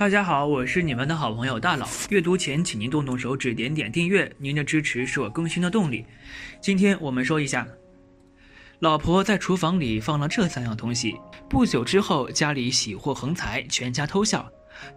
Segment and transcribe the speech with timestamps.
[0.00, 1.86] 大家好，我是你们的好朋友大佬。
[2.08, 6.06] 阅读前，请您动动手指，点点订阅，您的支持是我更新的动力。
[6.58, 7.68] 今天我们说一下，
[8.78, 11.16] 老婆在厨房里放了这三样东西，
[11.50, 14.50] 不久之后家里喜获横财，全家偷笑。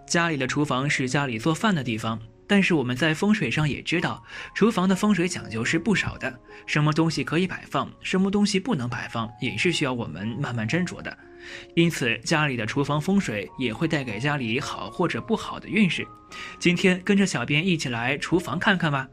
[0.07, 2.17] 家里的厨房是家里做饭的地方。
[2.47, 4.23] 但是我们在风水上也知道，
[4.53, 6.39] 厨房的风水讲究是不少的。
[6.65, 11.17] 什么东西可以摆放，什么东西不能摆放，也是需要我们慢慢斟酌的。
[11.75, 16.07] 因此，家里的厨房风水也会带给家里好或者不好的运势。
[16.59, 19.07] 今天跟着小编一起来厨房看看吧。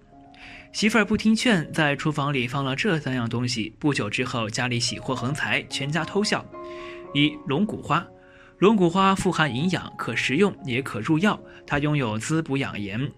[0.72, 6.44] 媳妇儿不听劝，在厨房里放了这三样东西，不久之后家里喜获横财，全家偷笑。
[7.12, 8.06] 一龙骨花。
[8.60, 11.40] 龙骨花富含营养，可食用也可入药。
[11.66, 13.10] 它拥有滋补养颜、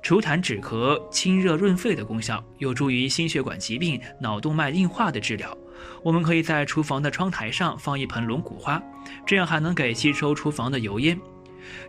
[0.00, 5.58] 除痰止咳、清热润肺的功效，有助于心血管疾病、脑动脉硬化的治疗。
[6.04, 8.80] 我们可以在厨房的窗台上放一盆龙骨花，
[9.26, 11.18] 这样还能给吸收厨房的油烟。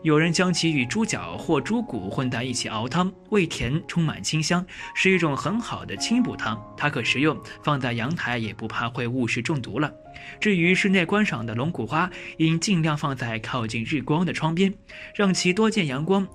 [0.03, 6.61] 有人将其与猪脚或猪骨混在一起熬汤，味甜，充满清香，是一种很好的清补汤。
[6.77, 9.91] 它可食用，放在阳台也不怕会误食中毒了。
[10.39, 14.73] 至于室内观赏的龙骨花，应尽量放在靠近日光的窗边，
[15.15, 16.27] 让其多见阳光，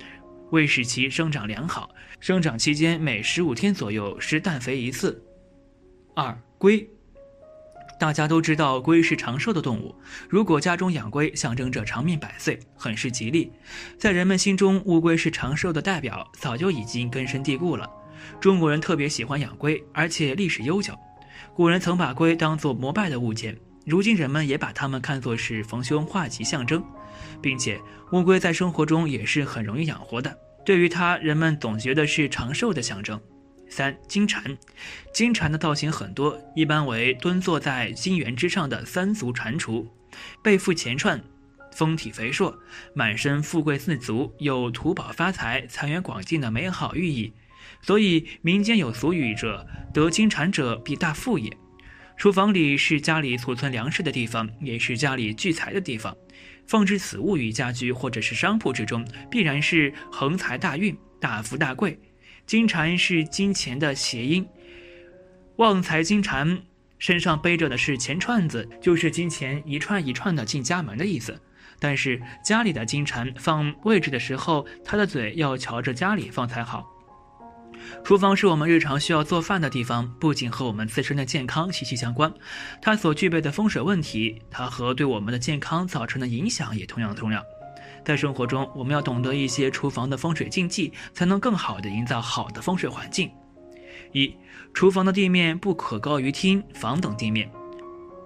[0.51, 1.91] 为使其生长良好。
[2.21, 5.25] 生长期间每十五天左右施氮肥一次。
[6.15, 6.92] 二龟。
[8.03, 9.95] 大家都知道龟是长寿的动物，
[10.28, 13.53] 如果家中养龟，象征着长命百岁，很是吉利。
[13.97, 17.89] 在人们心中，乌龟是长寿的代表，早就已经根深蒂固了。
[18.41, 20.98] 中国人特别喜欢养龟，而且历史悠久。
[21.55, 26.84] 古人曾把龟当作膜拜的物件，如今人们也把它们看作是逢凶化吉象征，
[27.41, 30.37] 并且乌龟在生活中也是很容易养活的。
[30.66, 33.20] 对于它，人们总觉得是长寿的象征。
[33.73, 34.59] 三金蝉，
[35.15, 39.87] 金蝉的造型很多，一般为蹲坐在金圆之上的三足蟾蜍，
[40.42, 41.25] 背负前串，
[41.73, 42.55] 丰体肥硕，
[42.95, 47.33] 满身富贵四足，有图宝发财、财源广进的美好寓意。
[47.81, 51.56] 所以民间有俗语者：“得金蝉者必大富也。”
[52.19, 56.15] 厨房里是家里储存粮食的地方，也是家里聚财的地方。
[56.66, 61.99] 放置此物于家居或者是商铺之中，必然是横财大运、大富大贵。
[62.47, 64.47] 金蝉是金钱的谐音，
[65.56, 66.62] 旺财金蝉
[66.98, 71.41] 身上背着的是钱串子，就是金钱一串一串的进家门的意思。
[71.78, 76.86] 但是家里的金蝉放位置的时候，它的嘴要朝着家里放才好。
[78.04, 82.32] 厨房是我们日常需要做饭的地方，不仅和我们自身的健康息息相关，
[82.80, 87.42] 它所具备的风水问题，它和对我们的健康造成的影响也同样重要。
[88.05, 93.31] 在生活中，我们要懂得一些厨房的风水禁忌，才能更好的营造好的风水环境。
[94.13, 94.35] 一、
[94.75, 97.51] 厨房的地面不可高于厅房等地面，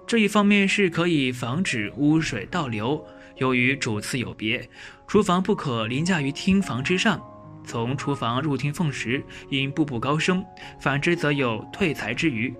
[0.05, 3.03] 这一方面是可以防止污水倒流。
[3.37, 4.67] 由于主次有别，
[5.07, 7.21] 厨房不可凌驾于厅房之上。
[7.63, 10.43] 从厨房入厅缝时，应步步高升，
[10.79, 12.53] 反之则有退财之余。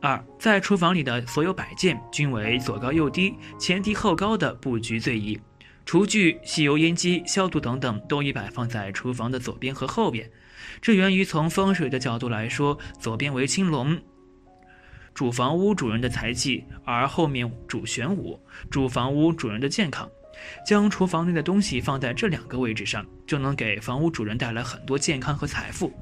[0.00, 5.38] 二、在厨房里的所有摆件均为左高右低、前低后高的布局最宜。
[5.84, 10.30] 厨具、吸油烟机、消毒等等，都已摆放在厨房的左边和后边。
[10.80, 14.00] 这源于从风水的角度来说，左边为青龙，
[15.12, 20.08] 主房屋主人的财气；而后面主玄武，主房屋主人的健康。
[20.66, 25.92] 将厨房内的东西放在这两个位置上，就能给房屋主人带来很多健康和财富。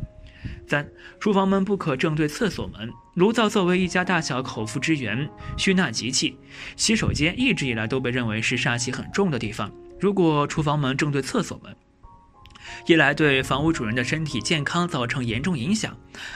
[0.70, 0.88] 三、
[1.19, 2.88] 厨房门不可正对厕所门。
[3.14, 6.38] 炉灶作为一家大小口腹之源，虚纳吉气。
[6.76, 9.69] 洗手间一直以来都被认为是煞气很重的地方。
[9.98, 11.75] 如果厨房门正对厕所门，
[12.86, 15.91] 一来对房屋主人的身体健康造成严重影响；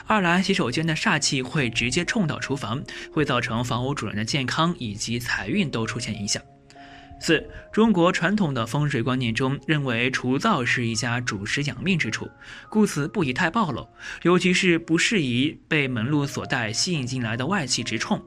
[0.05, 6.43] 二来洗手间的煞气会直接冲到厨房，会造成房屋主人的健康以及财运都出现影响。
[7.19, 12.29] 四，中国传统的风水观念中认为厨灶是一家主食养命之处，
[12.69, 13.87] 故此不宜太暴露，
[14.23, 18.23] 尤其是不适宜被门路所带吸引进来的外气直冲。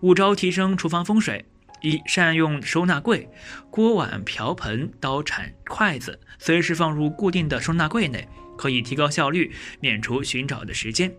[0.00, 1.44] 五招提升厨房风水：
[1.82, 3.28] 一、善用收纳柜，
[3.70, 11.12] 锅碗瓢盆、刀铲、筷子随时放入固定的收纳柜内，可以提高效率，免除寻找的时间。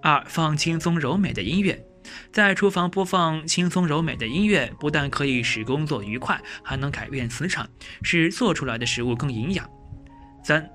[0.00, 1.84] 二、放轻松柔美的音乐。
[2.32, 7.68] 在厨房播放轻松柔美的音乐，不但可以使工作愉快，还能改变磁场，
[8.02, 9.68] 使做出来的食物更营养。
[10.44, 10.68] 三，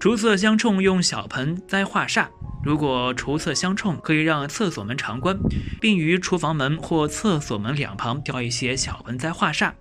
[0.00, 2.26] 厨厕相冲，用小盆栽化煞。
[2.64, 5.36] 如果厨厕相冲，可以让厕所门常关，
[5.80, 9.72] 并于厨房门或厕所门两旁吊一些小盆栽化煞。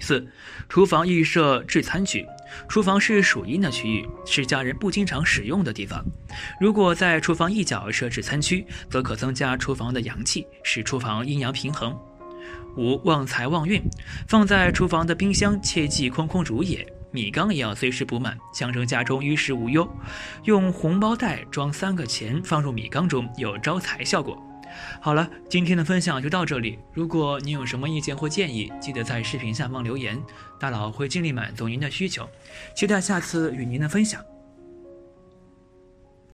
[0.00, 0.26] 四，
[0.68, 2.26] 厨房宜设置餐具。
[2.68, 6.04] 厨房是属阴的区域，是家人不经常使用的地方。
[6.60, 11.98] 如果在厨房一角设置餐区，则可增加厨房的阳气，使厨房阴阳平衡。
[12.76, 13.82] 五，旺财旺运。
[14.26, 16.86] 放在厨房的冰箱切忌空空如也。
[17.10, 19.86] 米缸也要随时补满，象征家中衣食无忧。
[20.44, 24.42] 用红包袋装三个钱放入米缸中，有招财效果。
[25.00, 26.78] 好了，今天的分享就到这里。
[26.92, 30.20] 如果您有什么意见或建议，记得在视频下方留言，
[30.58, 32.28] 大佬会尽力满足您的需求。
[32.74, 34.31] 期待下次与您的分享。